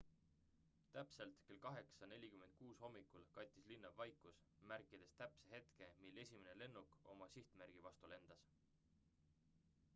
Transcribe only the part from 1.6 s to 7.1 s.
8.46 hommikul kattis linna vaikus märkides täpse hetke mil esimene lennuk